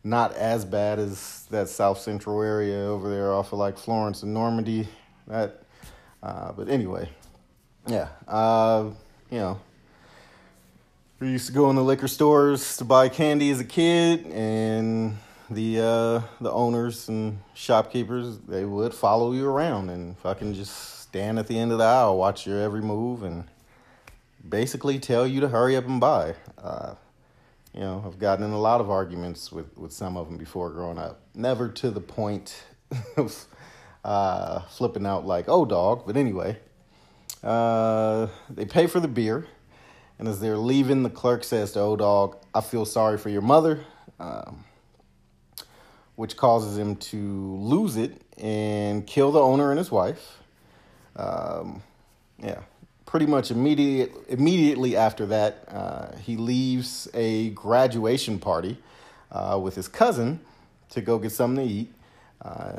not 0.03 0.33
as 0.35 0.63
bad 0.63 0.99
as 0.99 1.45
that 1.49 1.67
south 1.67 1.99
central 1.99 2.41
area 2.41 2.77
over 2.77 3.09
there 3.09 3.33
off 3.33 3.51
of 3.51 3.59
like 3.59 3.77
Florence 3.77 4.23
and 4.23 4.33
Normandy. 4.33 4.87
That, 5.27 5.63
uh, 6.21 6.51
but 6.51 6.69
anyway, 6.69 7.09
yeah, 7.87 8.09
uh, 8.27 8.91
you 9.31 9.39
know, 9.39 9.59
we 11.19 11.29
used 11.29 11.47
to 11.47 11.53
go 11.53 11.69
in 11.69 11.75
the 11.75 11.83
liquor 11.83 12.07
stores 12.07 12.77
to 12.77 12.85
buy 12.85 13.09
candy 13.09 13.49
as 13.49 13.59
a 13.59 13.65
kid, 13.65 14.27
and 14.27 15.17
the 15.49 15.79
uh, 15.79 16.21
the 16.41 16.51
owners 16.51 17.09
and 17.09 17.39
shopkeepers 17.55 18.37
they 18.47 18.65
would 18.65 18.93
follow 18.93 19.31
you 19.31 19.47
around 19.47 19.89
and 19.89 20.17
fucking 20.19 20.53
just 20.53 21.01
stand 21.01 21.39
at 21.39 21.47
the 21.47 21.57
end 21.57 21.71
of 21.71 21.77
the 21.79 21.83
aisle, 21.83 22.17
watch 22.17 22.45
your 22.45 22.59
every 22.59 22.81
move, 22.81 23.23
and 23.23 23.45
basically 24.47 24.99
tell 24.99 25.25
you 25.25 25.41
to 25.41 25.49
hurry 25.49 25.75
up 25.75 25.85
and 25.85 25.99
buy. 25.99 26.35
Uh, 26.57 26.95
you 27.73 27.81
know, 27.81 28.03
I've 28.05 28.19
gotten 28.19 28.45
in 28.45 28.51
a 28.51 28.59
lot 28.59 28.81
of 28.81 28.89
arguments 28.89 29.51
with, 29.51 29.77
with 29.77 29.91
some 29.91 30.15
of 30.15 30.27
them 30.27 30.37
before 30.37 30.69
growing 30.69 30.97
up. 30.97 31.21
Never 31.33 31.69
to 31.69 31.91
the 31.91 32.01
point 32.01 32.63
of 33.17 33.45
uh, 34.03 34.61
flipping 34.61 35.05
out 35.05 35.25
like, 35.25 35.45
oh, 35.47 35.65
dog. 35.65 36.03
But 36.05 36.15
anyway, 36.15 36.57
uh, 37.43 38.27
they 38.49 38.65
pay 38.65 38.87
for 38.87 38.99
the 38.99 39.07
beer. 39.07 39.47
And 40.17 40.27
as 40.27 40.39
they're 40.39 40.57
leaving, 40.57 41.03
the 41.03 41.09
clerk 41.09 41.43
says 41.43 41.73
to 41.73 41.81
Oh 41.81 41.97
Dog, 41.97 42.37
I 42.53 42.61
feel 42.61 42.85
sorry 42.85 43.17
for 43.17 43.27
your 43.27 43.41
mother. 43.41 43.83
Um, 44.17 44.63
which 46.15 46.37
causes 46.37 46.77
him 46.77 46.95
to 46.95 47.57
lose 47.57 47.97
it 47.97 48.21
and 48.37 49.05
kill 49.05 49.31
the 49.31 49.39
owner 49.39 49.71
and 49.71 49.77
his 49.77 49.91
wife. 49.91 50.37
Um, 51.15 51.83
yeah, 52.41 52.61
pretty 53.15 53.31
much 53.31 53.49
immediate, 53.49 54.13
immediately 54.27 54.97
after 54.97 55.25
that, 55.25 55.63
uh, 55.69 56.13
he 56.17 56.35
leaves 56.35 57.07
a 57.13 57.49
graduation 57.51 58.37
party 58.37 58.77
uh, 59.31 59.57
with 59.57 59.73
his 59.73 59.87
cousin 59.87 60.37
to 60.89 60.99
go 60.99 61.17
get 61.17 61.31
something 61.31 61.65
to 61.65 61.73
eat. 61.73 61.93
Uh, 62.41 62.73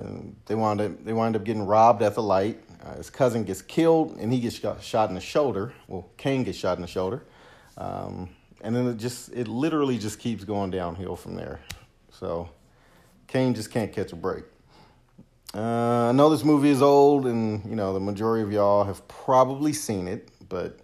they 0.45 0.55
wind 0.55 0.79
up 0.79 1.05
they 1.07 1.15
wind 1.15 1.35
up 1.37 1.43
getting 1.43 1.65
robbed 1.65 2.03
at 2.03 2.15
the 2.15 2.23
light. 2.23 2.61
Uh, 2.85 2.97
his 2.97 3.09
cousin 3.09 3.45
gets 3.45 3.63
killed 3.63 4.19
and 4.19 4.31
he 4.31 4.39
gets 4.39 4.57
shot, 4.57 4.83
shot 4.83 5.09
in 5.09 5.15
the 5.15 5.23
shoulder. 5.23 5.73
Well, 5.89 6.07
Caine 6.19 6.45
gets 6.45 6.59
shot 6.59 6.77
in 6.77 6.83
the 6.83 6.87
shoulder, 6.87 7.23
um, 7.79 8.29
and 8.61 8.77
then 8.77 8.87
it 8.89 8.99
just 8.99 9.33
it 9.33 9.49
literally 9.49 9.97
just 9.97 10.19
keeps 10.19 10.45
going 10.45 10.71
downhill 10.71 11.17
from 11.17 11.35
there. 11.35 11.61
So 12.13 12.51
Caine 13.27 13.55
just 13.55 13.71
can't 13.71 13.91
catch 13.91 14.13
a 14.13 14.17
break. 14.17 14.45
Uh, 15.57 16.11
I 16.11 16.13
know 16.13 16.29
this 16.29 16.45
movie 16.45 16.69
is 16.69 16.83
old, 16.83 17.27
and 17.27 17.65
you 17.65 17.77
know 17.77 17.95
the 17.95 18.01
majority 18.01 18.43
of 18.43 18.53
y'all 18.53 18.85
have 18.85 19.09
probably 19.09 19.73
seen 19.73 20.07
it, 20.07 20.29
but 20.51 20.81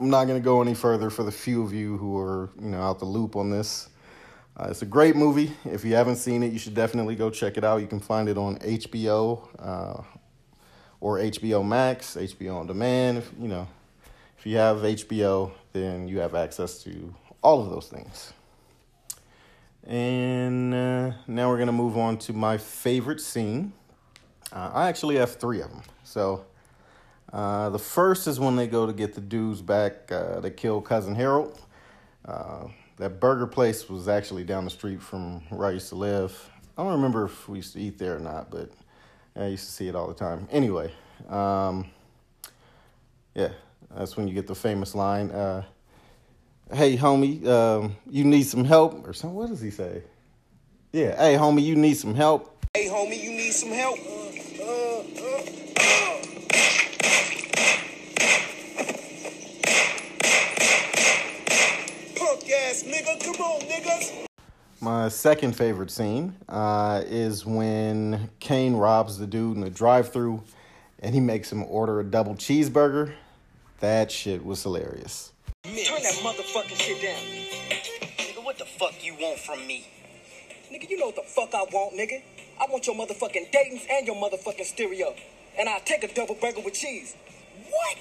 I'm 0.00 0.08
not 0.08 0.24
going 0.24 0.40
to 0.40 0.44
go 0.44 0.62
any 0.62 0.72
further 0.72 1.10
for 1.10 1.24
the 1.24 1.30
few 1.30 1.62
of 1.62 1.74
you 1.74 1.98
who 1.98 2.16
are 2.16 2.48
you 2.58 2.70
know 2.70 2.80
out 2.80 3.00
the 3.00 3.04
loop 3.04 3.36
on 3.36 3.50
this. 3.50 3.90
Uh, 4.56 4.68
it's 4.70 4.80
a 4.80 4.86
great 4.86 5.14
movie. 5.14 5.52
If 5.66 5.84
you 5.84 5.94
haven't 5.94 6.16
seen 6.16 6.42
it, 6.42 6.54
you 6.54 6.58
should 6.58 6.74
definitely 6.74 7.16
go 7.16 7.28
check 7.28 7.58
it 7.58 7.64
out. 7.64 7.82
You 7.82 7.86
can 7.86 8.00
find 8.00 8.30
it 8.30 8.38
on 8.38 8.56
HBO 8.60 9.46
uh, 9.58 10.02
or 11.00 11.18
HBO 11.18 11.66
Max, 11.66 12.16
HBO 12.16 12.60
on 12.60 12.66
demand. 12.66 13.18
If, 13.18 13.30
you 13.38 13.48
know, 13.48 13.68
if 14.38 14.46
you 14.46 14.56
have 14.56 14.78
HBO, 14.78 15.50
then 15.74 16.08
you 16.08 16.20
have 16.20 16.34
access 16.34 16.82
to 16.84 17.14
all 17.42 17.60
of 17.60 17.68
those 17.68 17.88
things. 17.88 18.32
And 19.86 20.72
uh, 20.72 21.12
now 21.26 21.50
we're 21.50 21.58
gonna 21.58 21.72
move 21.72 21.98
on 21.98 22.16
to 22.20 22.32
my 22.32 22.56
favorite 22.56 23.20
scene. 23.20 23.74
Uh, 24.52 24.70
I 24.72 24.88
actually 24.88 25.16
have 25.16 25.36
three 25.36 25.60
of 25.60 25.70
them. 25.70 25.82
So 26.04 26.44
uh, 27.32 27.70
the 27.70 27.78
first 27.78 28.26
is 28.26 28.38
when 28.38 28.56
they 28.56 28.66
go 28.66 28.86
to 28.86 28.92
get 28.92 29.14
the 29.14 29.20
dudes 29.20 29.62
back. 29.62 30.10
Uh, 30.12 30.40
they 30.40 30.50
kill 30.50 30.80
cousin 30.80 31.14
Harold. 31.14 31.60
Uh, 32.24 32.68
that 32.96 33.20
burger 33.20 33.46
place 33.46 33.88
was 33.88 34.08
actually 34.08 34.44
down 34.44 34.64
the 34.64 34.70
street 34.70 35.02
from 35.02 35.40
where 35.50 35.68
I 35.68 35.72
used 35.72 35.88
to 35.88 35.96
live. 35.96 36.50
I 36.78 36.82
don't 36.82 36.92
remember 36.92 37.24
if 37.24 37.48
we 37.48 37.58
used 37.58 37.72
to 37.74 37.80
eat 37.80 37.98
there 37.98 38.16
or 38.16 38.20
not, 38.20 38.50
but 38.50 38.70
I 39.36 39.46
used 39.46 39.66
to 39.66 39.72
see 39.72 39.88
it 39.88 39.96
all 39.96 40.06
the 40.06 40.14
time. 40.14 40.48
Anyway, 40.50 40.92
um, 41.28 41.90
yeah, 43.34 43.50
that's 43.94 44.16
when 44.16 44.28
you 44.28 44.34
get 44.34 44.46
the 44.46 44.54
famous 44.54 44.94
line, 44.94 45.30
uh, 45.30 45.64
"Hey, 46.72 46.96
homie, 46.96 47.44
um, 47.46 47.96
you 48.08 48.24
need 48.24 48.44
some 48.44 48.64
help?" 48.64 49.06
or 49.06 49.12
something. 49.12 49.36
What 49.36 49.48
does 49.48 49.60
he 49.60 49.70
say? 49.70 50.02
Yeah, 50.92 51.16
hey, 51.16 51.34
homie, 51.34 51.62
you 51.62 51.74
need 51.74 51.94
some 51.94 52.14
help. 52.14 52.64
Hey, 52.74 52.86
homie, 52.88 53.20
you 53.22 53.30
need 53.30 53.52
some 53.52 53.70
help? 53.70 53.98
Punk 62.16 62.50
ass 62.50 62.82
nigga, 62.84 63.20
come 63.24 63.40
on, 63.40 63.60
niggas. 63.62 64.26
My 64.84 65.08
second 65.08 65.56
favorite 65.56 65.90
scene 65.90 66.36
uh, 66.46 67.04
is 67.06 67.46
when 67.46 68.28
Caine 68.38 68.74
robs 68.74 69.18
the 69.18 69.26
dude 69.26 69.56
in 69.56 69.62
the 69.62 69.70
drive-through, 69.70 70.42
and 70.98 71.14
he 71.14 71.22
makes 71.22 71.50
him 71.50 71.64
order 71.64 72.00
a 72.00 72.04
double 72.04 72.34
cheeseburger. 72.34 73.14
That 73.80 74.12
shit 74.12 74.44
was 74.44 74.62
hilarious. 74.62 75.32
Turn 75.62 75.72
that 75.74 76.20
motherfucking 76.22 76.78
shit 76.78 77.02
down. 77.02 77.16
Nigga, 77.16 78.44
what 78.44 78.58
the 78.58 78.66
fuck 78.66 78.92
you 79.02 79.14
want 79.14 79.38
from 79.38 79.66
me? 79.66 79.86
Nigga, 80.70 80.90
you 80.90 80.98
know 80.98 81.06
what 81.06 81.16
the 81.16 81.22
fuck 81.22 81.54
I 81.54 81.62
want, 81.62 81.94
nigga. 81.94 82.22
I 82.60 82.70
want 82.70 82.86
your 82.86 82.94
motherfucking 82.94 83.52
Dayton's 83.52 83.86
and 83.90 84.06
your 84.06 84.16
motherfucking 84.16 84.66
stereo. 84.66 85.14
And 85.58 85.66
I'll 85.66 85.80
take 85.80 86.04
a 86.04 86.12
double 86.12 86.34
burger 86.34 86.60
with 86.62 86.74
cheese. 86.74 87.16
What 87.70 87.96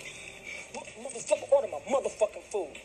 motherfucker 1.00 1.50
order 1.50 1.70
my 1.70 1.80
motherfucking 1.90 2.44
food? 2.52 2.75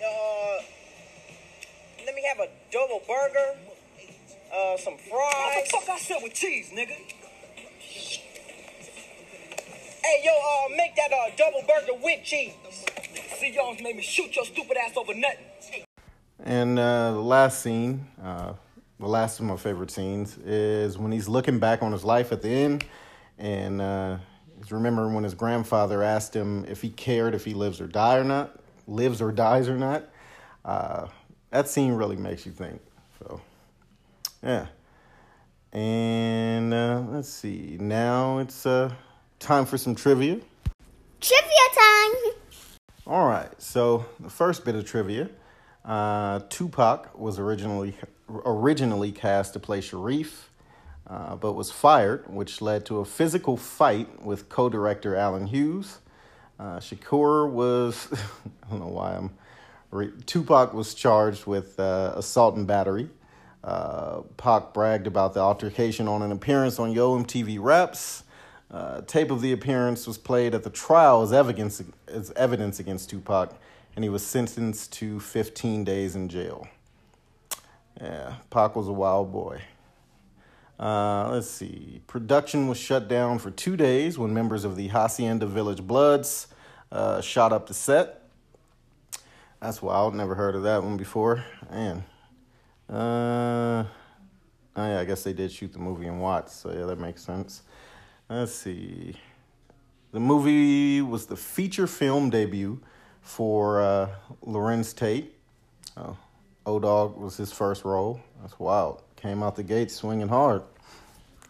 Uh, 0.00 0.62
let 2.06 2.14
me 2.14 2.22
have 2.28 2.38
a 2.38 2.48
double 2.70 3.02
burger, 3.08 3.58
uh, 4.54 4.76
some 4.76 4.96
fries. 4.96 5.10
What 5.10 5.64
the 5.64 5.70
fuck 5.70 5.88
I 5.90 5.98
said 5.98 6.18
with 6.22 6.34
cheese, 6.34 6.70
nigga? 6.72 6.96
Hey, 10.04 10.22
yo, 10.24 10.30
uh, 10.30 10.76
make 10.76 10.94
that 10.94 11.12
uh 11.12 11.34
double 11.36 11.62
burger 11.62 12.00
with 12.02 12.22
cheese. 12.22 12.54
See, 13.38 13.52
y'all 13.54 13.74
made 13.82 13.96
me 13.96 14.02
shoot 14.02 14.34
your 14.36 14.44
stupid 14.44 14.76
ass 14.76 14.96
over 14.96 15.14
nothing. 15.14 15.84
And 16.44 16.78
uh, 16.78 17.12
the 17.12 17.20
last 17.20 17.60
scene, 17.60 18.06
uh, 18.22 18.52
the 19.00 19.06
last 19.06 19.40
of 19.40 19.46
my 19.46 19.56
favorite 19.56 19.90
scenes, 19.90 20.38
is 20.38 20.96
when 20.96 21.10
he's 21.10 21.28
looking 21.28 21.58
back 21.58 21.82
on 21.82 21.90
his 21.90 22.04
life 22.04 22.30
at 22.30 22.40
the 22.40 22.48
end, 22.48 22.84
and 23.36 23.82
uh, 23.82 24.18
he's 24.58 24.70
remembering 24.70 25.12
when 25.14 25.24
his 25.24 25.34
grandfather 25.34 26.04
asked 26.04 26.34
him 26.34 26.64
if 26.66 26.80
he 26.82 26.90
cared 26.90 27.34
if 27.34 27.44
he 27.44 27.52
lives 27.52 27.80
or 27.80 27.88
die 27.88 28.16
or 28.16 28.24
not, 28.24 28.60
lives 28.88 29.22
or 29.22 29.30
dies 29.30 29.68
or 29.68 29.76
not. 29.76 30.04
Uh, 30.64 31.06
that 31.50 31.68
scene 31.68 31.92
really 31.92 32.16
makes 32.16 32.44
you 32.44 32.52
think. 32.52 32.80
So, 33.20 33.40
yeah. 34.42 34.66
And 35.72 36.74
uh, 36.74 37.04
let's 37.08 37.28
see. 37.28 37.76
Now 37.78 38.38
it's 38.38 38.66
uh, 38.66 38.92
time 39.38 39.66
for 39.66 39.78
some 39.78 39.94
trivia. 39.94 40.40
Trivia 41.20 41.68
time! 41.76 42.32
All 43.06 43.26
right, 43.26 43.50
so 43.60 44.06
the 44.20 44.30
first 44.30 44.64
bit 44.64 44.74
of 44.74 44.84
trivia 44.84 45.30
uh, 45.88 46.40
Tupac 46.50 47.18
was 47.18 47.38
originally 47.38 47.94
originally 48.28 49.10
cast 49.10 49.54
to 49.54 49.58
play 49.58 49.80
Sharif, 49.80 50.50
uh, 51.06 51.34
but 51.36 51.54
was 51.54 51.70
fired, 51.70 52.24
which 52.28 52.60
led 52.60 52.84
to 52.86 52.98
a 52.98 53.04
physical 53.06 53.56
fight 53.56 54.22
with 54.22 54.50
co-director 54.50 55.16
Allen 55.16 55.46
Hughes. 55.46 55.98
Uh, 56.58 56.78
Shakur 56.78 57.48
was 57.48 58.08
I 58.12 58.70
don't 58.70 58.80
know 58.80 58.88
why 58.88 59.16
I'm 59.16 59.30
re- 59.90 60.12
Tupac 60.26 60.74
was 60.74 60.94
charged 60.94 61.46
with 61.46 61.78
uh, 61.78 62.12
assault 62.16 62.56
and 62.56 62.66
battery. 62.66 63.08
Uh, 63.62 64.22
Pac 64.36 64.72
bragged 64.72 65.06
about 65.06 65.34
the 65.34 65.40
altercation 65.40 66.08
on 66.08 66.22
an 66.22 66.32
appearance 66.32 66.78
on 66.78 66.92
Yo 66.92 67.18
MTV 67.18 67.58
Raps. 67.60 68.24
Uh, 68.70 69.00
tape 69.02 69.30
of 69.30 69.40
the 69.40 69.52
appearance 69.52 70.06
was 70.06 70.18
played 70.18 70.54
at 70.54 70.62
the 70.62 70.70
trial 70.70 71.22
as 71.22 71.32
evidence 71.32 71.82
as 72.06 72.30
evidence 72.32 72.78
against 72.78 73.08
Tupac, 73.10 73.54
and 73.96 74.04
he 74.04 74.08
was 74.08 74.24
sentenced 74.24 74.92
to 74.92 75.20
15 75.20 75.84
days 75.84 76.14
in 76.14 76.28
jail. 76.28 76.68
Yeah, 78.00 78.34
Pac 78.50 78.76
was 78.76 78.86
a 78.86 78.92
wild 78.92 79.32
boy. 79.32 79.62
Uh, 80.78 81.28
let's 81.32 81.50
see. 81.50 82.00
Production 82.06 82.68
was 82.68 82.78
shut 82.78 83.08
down 83.08 83.38
for 83.38 83.50
two 83.50 83.76
days 83.76 84.16
when 84.18 84.32
members 84.32 84.64
of 84.64 84.76
the 84.76 84.88
Hacienda 84.88 85.46
Village 85.46 85.82
Bloods 85.82 86.46
uh, 86.92 87.20
shot 87.20 87.52
up 87.52 87.66
the 87.66 87.74
set. 87.74 88.22
That's 89.60 89.82
wild. 89.82 90.14
Never 90.14 90.36
heard 90.36 90.54
of 90.54 90.62
that 90.62 90.84
one 90.84 90.96
before. 90.96 91.44
Man. 91.70 92.04
Uh, 92.88 93.84
oh 94.76 94.86
yeah, 94.86 95.00
I 95.00 95.04
guess 95.04 95.24
they 95.24 95.32
did 95.32 95.50
shoot 95.50 95.72
the 95.72 95.78
movie 95.78 96.06
in 96.06 96.20
Watts, 96.20 96.54
so 96.54 96.72
yeah, 96.72 96.86
that 96.86 96.98
makes 96.98 97.22
sense. 97.22 97.62
Let's 98.30 98.52
see. 98.52 99.16
The 100.12 100.20
movie 100.20 101.02
was 101.02 101.26
the 101.26 101.36
feature 101.36 101.86
film 101.86 102.30
debut 102.30 102.80
for 103.20 103.82
uh, 103.82 104.08
Larenz 104.46 104.96
Tate. 104.96 105.34
Oh, 105.96 106.16
O 106.64 106.78
Dog 106.78 107.18
was 107.18 107.36
his 107.36 107.52
first 107.52 107.84
role. 107.84 108.20
That's 108.40 108.58
wild. 108.58 109.02
Came 109.20 109.42
out 109.42 109.56
the 109.56 109.64
gate 109.64 109.90
swinging 109.90 110.28
hard. 110.28 110.62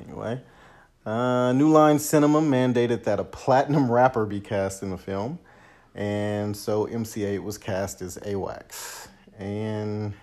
Anyway, 0.02 0.40
uh, 1.04 1.52
New 1.52 1.68
Line 1.68 1.98
Cinema 1.98 2.40
mandated 2.40 3.04
that 3.04 3.20
a 3.20 3.24
platinum 3.24 3.92
rapper 3.92 4.24
be 4.24 4.40
cast 4.40 4.82
in 4.82 4.88
the 4.88 4.96
film, 4.96 5.38
and 5.94 6.56
so 6.56 6.86
MC 6.86 7.20
Eiht 7.22 7.42
was 7.42 7.58
cast 7.58 8.00
as 8.00 8.18
A-Wax. 8.24 9.08
And 9.38 10.14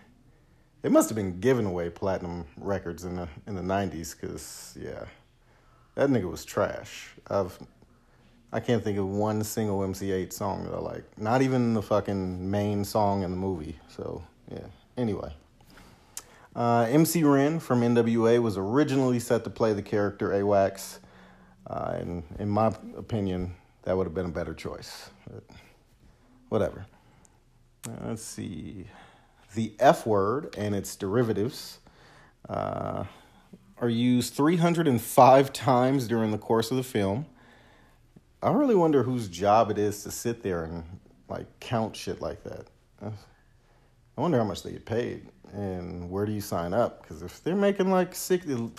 they 0.82 0.90
must 0.90 1.08
have 1.10 1.16
been 1.16 1.40
giving 1.40 1.68
away 1.68 1.92
platinum 1.92 2.46
records 2.58 3.04
in 3.04 3.16
the 3.16 3.28
in 3.46 3.54
the 3.54 3.62
'90s, 3.62 4.20
cause 4.20 4.76
yeah, 4.82 5.06
that 5.94 6.10
nigga 6.10 6.30
was 6.30 6.46
trash. 6.46 7.12
I've 7.30 7.60
I 8.52 8.60
can't 8.60 8.84
think 8.84 8.98
of 8.98 9.08
one 9.08 9.44
single 9.44 9.84
MC 9.84 10.08
Eiht 10.08 10.34
song 10.34 10.64
that 10.66 10.74
I 10.74 10.80
like. 10.80 11.04
Not 11.16 11.44
even 11.44 11.76
the 11.76 11.84
fucking 11.84 12.50
main 12.50 12.84
song 12.86 13.22
in 13.22 13.30
the 13.30 13.38
movie. 13.38 13.78
So 13.88 14.24
yeah. 14.52 14.66
Anyway. 14.98 15.32
Uh, 16.56 16.88
MC 16.90 17.24
Ren 17.24 17.60
from 17.60 17.82
NWA 17.82 18.42
was 18.42 18.58
originally 18.58 19.20
set 19.20 19.44
to 19.44 19.50
play 19.50 19.74
the 19.74 19.82
character 19.82 20.32
A-Wax. 20.32 21.00
Uh, 21.68 21.98
and 22.00 22.24
in 22.40 22.50
my 22.50 22.68
opinion, 22.96 23.56
that 23.84 23.98
would 23.98 24.06
have 24.06 24.14
been 24.14 24.28
a 24.28 24.30
better 24.30 24.54
choice. 24.54 25.10
But 25.30 25.44
whatever. 26.50 26.86
Uh, 27.88 28.08
let's 28.08 28.24
see. 28.24 28.86
The 29.54 29.74
F 29.80 30.06
word 30.06 30.56
and 30.58 30.74
its 30.74 30.96
derivatives 30.96 31.80
uh, 32.48 33.04
are 33.80 33.90
used 33.90 34.34
305 34.34 35.52
times 35.52 36.08
during 36.08 36.32
the 36.32 36.38
course 36.38 36.72
of 36.72 36.78
the 36.78 36.84
film. 36.84 37.26
I 38.42 38.52
really 38.52 38.76
wonder 38.76 39.04
whose 39.04 39.28
job 39.28 39.72
it 39.72 39.78
is 39.78 40.04
to 40.04 40.12
sit 40.12 40.44
there 40.44 40.64
and 40.64 40.84
like 41.28 41.48
count 41.60 41.96
shit 41.96 42.22
like 42.22 42.44
that. 42.44 42.68
I 44.18 44.22
wonder 44.22 44.38
how 44.38 44.44
much 44.44 44.64
they 44.64 44.72
get 44.72 44.86
paid 44.86 45.28
and 45.56 46.10
where 46.10 46.26
do 46.26 46.32
you 46.32 46.42
sign 46.42 46.74
up? 46.74 47.02
Because 47.02 47.22
if 47.22 47.44
they're 47.44 47.56
making 47.56 47.90
like 47.90 48.14
60, 48.14 48.72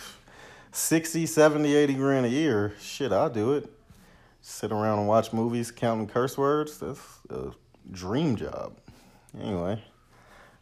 60, 0.73 1.27
70, 1.27 1.75
80 1.75 1.95
grand 1.95 2.27
a 2.27 2.29
year, 2.29 2.75
shit, 2.81 3.13
I'll 3.13 3.31
do 3.31 3.55
it. 3.55 3.71
Sit 4.43 4.71
around 4.71 5.01
and 5.01 5.09
watch 5.09 5.33
movies 5.33 5.71
counting 5.71 6.07
curse 6.07 6.39
words. 6.39 6.79
That's 6.79 7.01
a 7.31 7.51
dream 7.91 8.37
job. 8.37 8.77
Anyway, 9.41 9.83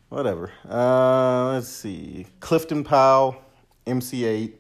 whatever. 0.09 0.51
Uh, 0.69 1.53
let's 1.53 1.69
see. 1.69 2.27
Clifton 2.41 2.85
Powell, 2.85 3.37
MC 3.87 4.23
Eiht, 4.23 4.55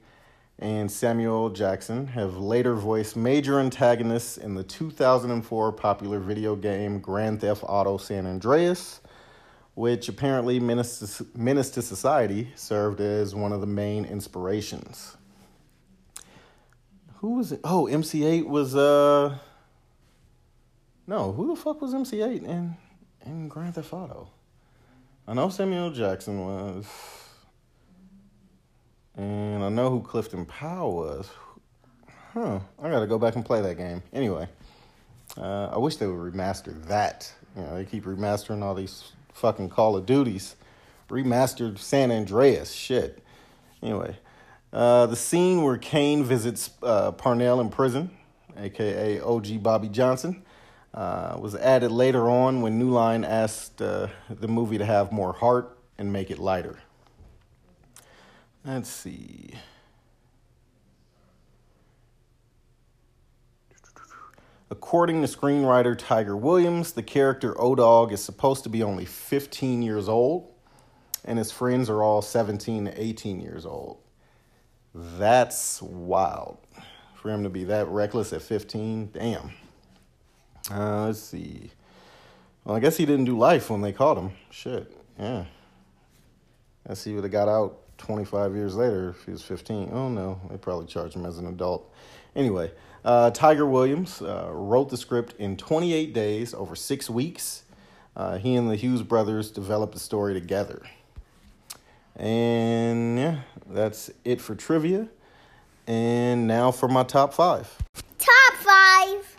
and 0.59 0.91
Samuel 0.91 1.51
Jackson 1.51 2.07
have 2.09 2.37
later 2.37 2.75
voiced 2.75 3.17
major 3.17 3.61
antagonists 3.61 4.37
in 4.37 4.55
the 4.55 4.63
2004 4.63 5.73
popular 5.73 6.19
video 6.21 6.55
game 6.55 7.01
Grand 7.01 7.41
Theft 7.41 7.65
Auto 7.67 7.97
San 7.97 8.27
Andreas, 8.27 9.01
which 9.75 10.09
apparently 10.09 10.61
Menace 10.61 10.99
to, 11.71 11.83
Society 11.83 12.53
served 12.55 13.01
as 13.01 13.35
one 13.35 13.53
of 13.53 13.61
the 13.61 13.67
main 13.67 14.05
inspirations. 14.05 15.17
Who 17.17 17.37
was 17.37 17.53
it? 17.53 17.61
Oh, 17.65 17.87
MC 17.87 18.21
Eiht 18.21 18.47
was 18.47 18.77
uh 18.77 19.39
No, 21.07 21.33
who 21.33 21.49
the 21.49 21.61
fuck 21.61 21.81
was 21.81 21.95
MC 21.95 22.19
Eiht 22.19 22.45
in 22.45 22.77
in 23.25 23.49
Grand 23.49 23.75
Theft 23.75 23.93
Auto? 23.93 24.29
I 25.27 25.33
know 25.35 25.49
Samuel 25.49 25.91
Jackson 25.91 26.45
was 26.45 26.87
and 29.17 29.63
I 29.65 29.69
know 29.69 29.91
who 29.91 30.03
Clifton 30.03 30.45
Powell 30.45 30.97
was. 30.97 31.31
Huh. 32.33 32.61
I 32.83 32.91
gotta 32.91 33.07
go 33.07 33.19
back 33.19 33.37
and 33.37 33.45
play 33.45 33.61
that 33.63 33.77
game. 33.77 34.03
Anyway, 34.13 34.49
uh, 35.39 35.67
I 35.73 35.79
wish 35.79 35.97
they 35.97 36.07
would 36.07 36.35
remaster 36.35 36.85
that. 36.87 37.33
You 37.57 37.63
know, 37.63 37.77
they 37.77 37.85
keep 37.85 38.05
remastering 38.05 38.63
all 38.63 38.75
these 38.75 39.13
fucking 39.35 39.69
Call 39.69 39.97
of 39.97 40.07
Duties. 40.07 40.57
Remastered 41.11 41.79
San 41.79 42.11
Andreas. 42.11 42.73
Shit. 42.73 43.23
Anyway, 43.83 44.17
uh, 44.73 45.07
the 45.07 45.17
scene 45.17 45.63
where 45.63 45.77
Caine 45.77 46.25
visits 46.25 46.71
uh, 46.83 47.13
Pernell 47.13 47.61
in 47.61 47.69
prison, 47.69 48.11
aka 48.57 49.21
OG 49.21 49.63
Bobby 49.63 49.89
Johnson, 49.89 50.43
uh, 50.95 51.37
was 51.39 51.55
added 51.55 51.93
later 51.93 52.31
on 52.31 52.63
when 52.63 52.79
New 52.79 52.91
Line 52.91 53.25
asked 53.25 53.83
uh, 53.83 54.09
the 54.31 54.49
movie 54.49 54.79
to 54.79 54.85
have 54.87 55.13
more 55.13 55.35
heart 55.35 55.77
and 55.99 56.13
make 56.13 56.31
it 56.31 56.39
lighter. 56.39 56.79
Let's 58.65 58.89
see. 58.89 59.51
According 64.75 65.23
to 65.23 65.29
screenwriter 65.29 65.97
Tyger 65.97 66.37
Williams, 66.37 66.95
the 66.95 67.03
character 67.03 67.55
O 67.61 67.77
Dog 67.77 68.13
is 68.13 68.21
supposed 68.21 68.65
to 68.65 68.69
be 68.69 68.83
only 68.83 69.05
15 69.05 69.83
years 69.83 70.09
old, 70.09 70.53
and 71.25 71.39
his 71.39 71.53
friends 71.53 71.89
are 71.89 72.03
all 72.03 72.21
17 72.21 72.87
to 72.87 73.01
18 73.01 73.41
years 73.41 73.65
old. 73.65 73.99
That's 74.93 75.81
wild. 75.81 76.59
For 77.15 77.31
him 77.31 77.45
to 77.45 77.51
be 77.51 77.63
that 77.63 77.87
reckless 77.87 78.33
at 78.33 78.43
15, 78.43 79.11
damn. 79.13 79.53
Uh, 80.69 81.07
let's 81.07 81.21
see. 81.21 81.71
Well, 82.65 82.75
I 82.75 82.81
guess 82.81 82.97
he 82.97 83.07
didn't 83.07 83.27
do 83.27 83.39
life 83.39 83.71
when 83.71 83.81
they 83.81 83.93
caught 83.93 84.19
him. 84.19 84.33
Shit, 84.51 84.93
yeah. 85.17 85.45
I 86.85 86.95
see 86.95 87.15
would 87.15 87.23
have 87.23 87.33
got 87.33 87.47
out 87.47 87.79
25 87.99 88.57
years 88.57 88.75
later 88.75 89.11
if 89.11 89.25
he 89.25 89.31
was 89.31 89.43
15. 89.43 89.91
Oh 89.93 90.09
no, 90.09 90.41
they 90.51 90.57
probably 90.57 90.87
charged 90.87 91.15
him 91.15 91.27
as 91.27 91.39
an 91.39 91.47
adult. 91.47 91.95
Anyway, 92.35 92.73
uh, 93.05 93.31
Tyger 93.33 93.69
Williams 93.69 94.23
uh, 94.23 94.49
wrote 94.51 94.89
the 94.89 94.97
script 94.97 95.35
in 95.39 95.57
28 95.57 96.13
days 96.15 96.55
over 96.55 96.75
six 96.75 97.11
weeks. 97.11 97.65
Uh, 98.17 98.39
he 98.39 98.55
and 98.55 98.71
the 98.71 98.77
Hughes 98.77 99.03
brothers 99.03 99.51
developed 99.51 99.93
the 99.93 100.01
story 100.01 100.35
together. 100.35 100.83
And 102.17 103.19
yeah, 103.19 103.41
that's 103.69 104.11
it 104.25 104.41
for 104.41 104.55
trivia. 104.55 105.09
And 105.87 106.47
now 106.47 106.71
for 106.71 106.89
my 106.89 107.03
top 107.03 107.35
five. 107.35 107.77
Top 108.19 108.55
five. 108.55 109.37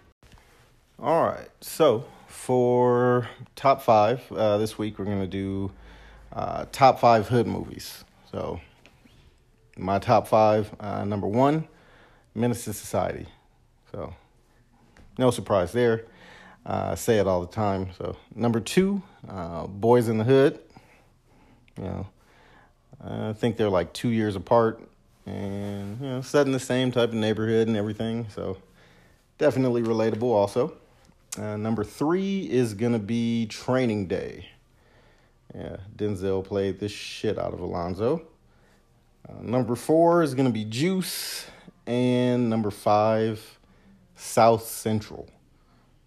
All 1.00 1.26
right, 1.26 1.50
so 1.62 2.06
for 2.28 3.28
top 3.56 3.82
five 3.82 4.32
uh, 4.32 4.58
this 4.58 4.78
week, 4.78 5.00
we're 5.00 5.06
going 5.06 5.22
to 5.22 5.28
do 5.28 5.72
uh, 6.32 6.66
top 6.72 7.00
five 7.00 7.28
hood 7.28 7.48
movies. 7.48 8.04
So, 8.32 8.62
my 9.78 10.00
top 10.00 10.28
five 10.28 10.74
uh, 10.80 11.04
number 11.06 11.28
one, 11.28 11.68
Menace 12.34 12.66
to 12.66 12.74
Society. 12.74 13.26
So, 13.96 14.14
no 15.18 15.32
surprise 15.32 15.72
there. 15.72 16.04
Uh, 16.66 16.90
I 16.92 16.96
say 16.96 17.18
it 17.18 17.28
all 17.28 17.40
the 17.40 17.48
time. 17.48 17.92
So, 17.98 18.18
number 18.36 18.60
two, 18.60 19.02
uh, 19.30 19.68
Boyz 19.68 20.10
n 20.10 20.18
the 20.18 20.26
Hood. 20.26 20.60
You 21.78 21.84
know, 21.86 22.08
I 23.02 23.32
think 23.32 23.56
they're 23.56 23.70
like 23.70 23.94
two 23.94 24.10
years 24.10 24.36
apart 24.36 24.82
and, 25.26 26.02
you 26.02 26.08
know, 26.08 26.22
set 26.22 26.46
in 26.46 26.52
the 26.52 26.60
same 26.60 26.92
type 26.92 27.10
of 27.10 27.16
neighborhood 27.16 27.70
and 27.70 27.78
everything. 27.78 28.28
So, 28.36 28.58
definitely 29.38 29.82
relatable 29.82 30.24
also. 30.24 30.74
Uh, 31.40 31.56
number 31.56 31.86
three 31.86 32.50
is 32.52 32.74
going 32.74 32.94
to 32.94 33.00
be 33.00 33.46
Training 33.46 34.08
Day. 34.08 34.50
Yeah, 35.56 35.78
Denzel 35.96 36.44
played 36.44 36.82
this 36.82 36.92
shit 36.92 37.40
out 37.40 37.54
of 37.54 37.62
Alonzo. 37.62 38.24
Uh, 39.30 39.42
number 39.42 39.76
four 39.76 40.22
is 40.22 40.34
going 40.34 40.48
to 40.48 40.54
be 40.54 40.66
Juice. 40.66 41.46
And 41.88 42.50
number 42.50 42.72
five, 42.72 43.55
South 44.16 44.66
Central. 44.66 45.28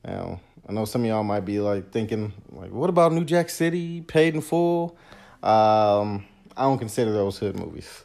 Now, 0.05 0.40
I 0.68 0.73
know 0.73 0.85
some 0.85 1.03
of 1.03 1.09
y'all 1.09 1.25
might 1.25 1.44
be 1.44 1.61
like 1.61 1.90
thinking, 1.90 2.33
like, 2.51 2.71
what 2.71 2.90
about 2.90 3.12
New 3.12 3.25
Jack 3.25 3.51
City, 3.51 4.01
Paid 4.03 4.35
in 4.35 4.40
Full? 4.40 4.97
Um, 5.42 6.27
I 6.57 6.62
don't 6.62 6.79
consider 6.79 7.12
those 7.12 7.38
hood 7.38 7.57
movies. 7.57 8.05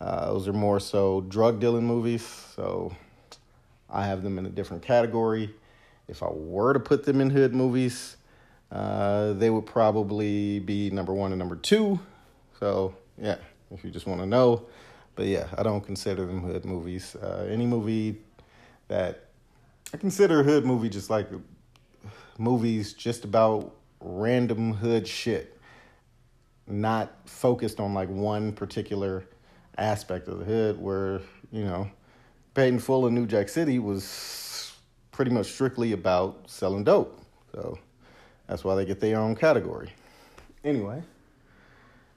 Uh, 0.00 0.26
those 0.26 0.46
are 0.48 0.52
more 0.52 0.80
so 0.80 1.22
drug 1.22 1.60
dealing 1.60 1.84
movies. 1.84 2.24
So 2.54 2.94
I 3.90 4.06
have 4.06 4.22
them 4.22 4.38
in 4.38 4.46
a 4.46 4.50
different 4.50 4.82
category. 4.82 5.54
If 6.06 6.22
I 6.22 6.28
were 6.30 6.72
to 6.72 6.80
put 6.80 7.04
them 7.04 7.20
in 7.20 7.30
hood 7.30 7.54
movies, 7.54 8.16
uh, 8.70 9.32
they 9.32 9.50
would 9.50 9.66
probably 9.66 10.60
be 10.60 10.90
number 10.90 11.12
one 11.12 11.32
and 11.32 11.38
number 11.38 11.56
two. 11.56 11.98
So, 12.60 12.94
yeah, 13.20 13.36
if 13.70 13.84
you 13.84 13.90
just 13.90 14.06
want 14.06 14.20
to 14.20 14.26
know. 14.26 14.66
But 15.14 15.26
yeah, 15.26 15.48
I 15.56 15.62
don't 15.62 15.80
consider 15.80 16.26
them 16.26 16.40
hood 16.40 16.64
movies. 16.64 17.16
Uh, 17.16 17.48
any 17.50 17.66
movie 17.66 18.18
that 18.86 19.27
I 19.92 19.96
consider 19.96 20.40
a 20.40 20.42
hood 20.42 20.64
movie 20.64 20.88
just 20.88 21.10
like 21.10 21.28
movies 22.38 22.92
just 22.92 23.24
about 23.24 23.74
random 24.00 24.72
hood 24.74 25.08
shit, 25.08 25.58
not 26.66 27.12
focused 27.26 27.80
on 27.80 27.94
like 27.94 28.08
one 28.08 28.52
particular 28.52 29.24
aspect 29.78 30.28
of 30.28 30.40
the 30.40 30.44
hood 30.44 30.80
where, 30.80 31.20
you 31.50 31.64
know, 31.64 31.90
in 32.56 32.78
Full 32.78 33.06
in 33.06 33.14
New 33.14 33.26
Jack 33.26 33.48
City 33.48 33.78
was 33.78 34.74
pretty 35.12 35.30
much 35.30 35.46
strictly 35.46 35.92
about 35.92 36.40
selling 36.46 36.82
dope. 36.82 37.20
So 37.52 37.78
that's 38.46 38.64
why 38.64 38.74
they 38.74 38.84
get 38.84 39.00
their 39.00 39.18
own 39.18 39.36
category. 39.36 39.92
Anyway, 40.64 41.02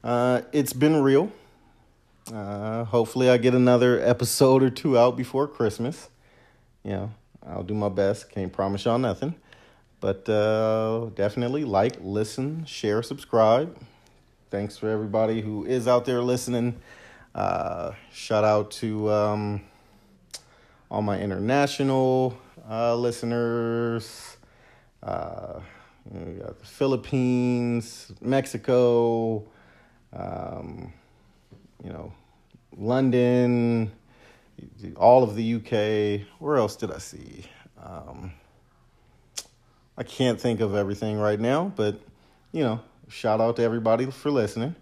uh, 0.03 0.41
it's 0.51 0.73
been 0.73 1.01
real. 1.01 1.31
Uh, 2.33 2.85
hopefully, 2.85 3.29
I 3.29 3.37
get 3.37 3.53
another 3.53 3.99
episode 3.99 4.63
or 4.63 4.69
two 4.69 4.97
out 4.97 5.15
before 5.15 5.47
Christmas. 5.47 6.09
You 6.83 6.91
know, 6.91 7.11
I'll 7.47 7.63
do 7.63 7.73
my 7.73 7.89
best. 7.89 8.29
Can't 8.29 8.51
promise 8.51 8.85
y'all 8.85 8.99
nothing. 8.99 9.35
But 9.99 10.27
uh, 10.27 11.11
definitely 11.15 11.63
like, 11.63 11.97
listen, 12.01 12.65
share, 12.65 13.03
subscribe. 13.03 13.77
Thanks 14.49 14.77
for 14.77 14.89
everybody 14.89 15.41
who 15.41 15.65
is 15.65 15.87
out 15.87 16.05
there 16.05 16.21
listening. 16.21 16.75
Uh, 17.33 17.93
shout 18.11 18.43
out 18.43 18.71
to 18.71 19.11
um, 19.11 19.61
all 20.89 21.01
my 21.01 21.19
international 21.19 22.37
uh, 22.69 22.95
listeners. 22.95 24.37
Uh, 25.01 25.59
we 26.09 26.33
got 26.33 26.59
the 26.59 26.65
Philippines, 26.65 28.11
Mexico, 28.21 29.47
um, 30.13 30.91
you 31.83 31.91
know, 31.91 32.11
London, 32.75 33.91
all 34.95 35.23
of 35.23 35.35
the 35.35 35.55
UK. 35.55 36.27
Where 36.39 36.57
else 36.57 36.75
did 36.75 36.91
I 36.91 36.97
see? 36.97 37.45
Um, 37.81 38.33
I 39.97 40.03
can't 40.03 40.39
think 40.39 40.61
of 40.61 40.75
everything 40.75 41.17
right 41.17 41.39
now, 41.39 41.71
but 41.75 41.99
you 42.51 42.63
know, 42.63 42.79
shout 43.07 43.41
out 43.41 43.57
to 43.57 43.63
everybody 43.63 44.09
for 44.09 44.31
listening. 44.31 44.75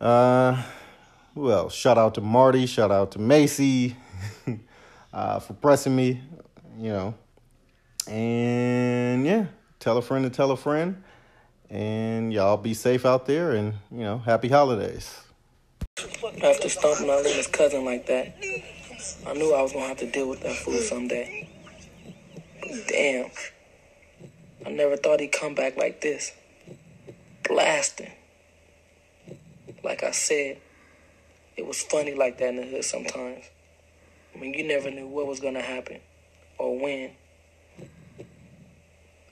Uh, 0.00 0.62
well, 1.34 1.68
shout 1.68 1.96
out 1.96 2.14
to 2.14 2.20
Marty, 2.20 2.66
shout 2.66 2.90
out 2.90 3.12
to 3.12 3.18
Macy 3.18 3.96
uh, 5.12 5.38
for 5.38 5.54
pressing 5.54 5.94
me, 5.94 6.20
you 6.76 6.90
know, 6.90 7.14
and 8.08 9.24
yeah, 9.24 9.46
tell 9.78 9.96
a 9.96 10.02
friend 10.02 10.24
to 10.24 10.30
tell 10.30 10.50
a 10.50 10.56
friend, 10.56 11.02
and 11.70 12.32
y'all 12.32 12.56
be 12.56 12.74
safe 12.74 13.06
out 13.06 13.26
there, 13.26 13.52
and 13.52 13.74
you 13.90 14.00
know, 14.00 14.18
happy 14.18 14.48
holidays. 14.48 15.20
After 16.24 16.68
stomping 16.68 17.10
on 17.10 17.24
his 17.24 17.48
cousin 17.48 17.84
like 17.84 18.06
that, 18.06 18.32
I 19.26 19.32
knew 19.34 19.52
I 19.52 19.60
was 19.62 19.72
gonna 19.72 19.88
have 19.88 19.96
to 19.98 20.06
deal 20.06 20.28
with 20.28 20.40
that 20.42 20.54
fool 20.54 20.78
someday. 20.78 21.48
But 22.60 22.86
damn, 22.86 23.30
I 24.64 24.70
never 24.70 24.96
thought 24.96 25.18
he'd 25.18 25.32
come 25.32 25.56
back 25.56 25.76
like 25.76 26.00
this. 26.00 26.32
blasting. 27.42 28.12
Like 29.82 30.04
I 30.04 30.12
said, 30.12 30.58
it 31.56 31.66
was 31.66 31.82
funny 31.82 32.14
like 32.14 32.38
that 32.38 32.50
in 32.50 32.56
the 32.56 32.66
hood 32.66 32.84
sometimes. 32.84 33.46
I 34.32 34.38
mean, 34.38 34.54
you 34.54 34.62
never 34.62 34.92
knew 34.92 35.08
what 35.08 35.26
was 35.26 35.40
to 35.40 35.60
happen 35.60 36.00
or 36.56 36.78
when. 36.78 37.10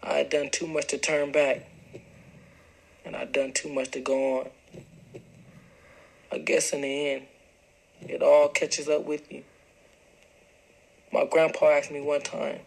I 0.03 0.15
had 0.15 0.31
done 0.31 0.51
too 0.51 0.67
much 0.67 0.89
to 0.89 0.99
turn 0.99 1.31
back, 1.31 1.69
and 3.05 3.15
I'd 3.15 3.31
done 3.31 3.53
too 3.53 3.73
much 3.73 3.93
to 3.93 4.01
go 4.01 4.41
on. 4.41 4.51
I 6.33 6.39
guess 6.39 6.73
in 6.73 6.83
the 6.83 7.09
end, 7.09 7.27
it 8.03 8.23
all 8.23 8.49
catches 8.49 8.89
up 8.89 9.05
with 9.05 9.31
you. 9.33 9.43
My 11.13 11.25
grandpa 11.25 11.71
asked 11.71 11.91
me 11.91 12.01
one 12.01 12.23
time 12.23 12.61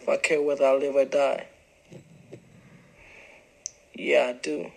if 0.00 0.08
I 0.08 0.16
care 0.18 0.42
whether 0.42 0.66
I 0.66 0.74
live 0.74 0.94
or 0.94 1.06
die. 1.06 1.46
Yeah, 3.94 4.32
I 4.34 4.38
do. 4.40 4.70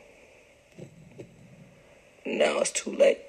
Now 2.25 2.59
it's 2.59 2.71
too 2.71 2.95
late. 2.95 3.19